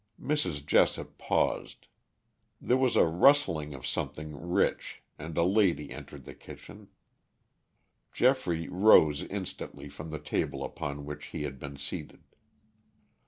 [0.19, 0.65] Mrs.
[0.65, 1.85] Jessop paused.
[2.59, 6.87] There was a rustling of something rich, and a lady entered the kitchen.
[8.11, 12.23] Geoffrey rose instantly from the table upon which he had been seated.